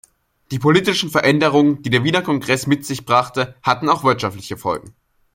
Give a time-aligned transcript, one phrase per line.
[0.49, 4.95] Die politischen Veränderungen, die der Wiener Kongress mit sich brachte, hatten auch wirtschaftliche Folgen.